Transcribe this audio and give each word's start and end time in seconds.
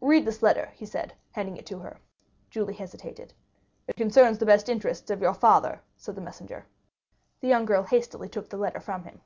"Read 0.00 0.24
this 0.24 0.42
letter," 0.42 0.72
he 0.74 0.84
said, 0.84 1.14
handing 1.30 1.56
it 1.56 1.64
to 1.66 1.78
her. 1.78 2.00
Julie 2.50 2.74
hesitated. 2.74 3.32
"It 3.86 3.94
concerns 3.94 4.38
the 4.38 4.44
best 4.46 4.68
interests 4.68 5.08
of 5.08 5.20
your 5.20 5.34
father," 5.34 5.82
said 5.96 6.16
the 6.16 6.20
messenger. 6.20 6.66
The 7.40 7.46
young 7.46 7.64
girl 7.64 7.84
hastily 7.84 8.28
took 8.28 8.48
the 8.48 8.56
letter 8.56 8.80
from 8.80 9.04
him. 9.04 9.20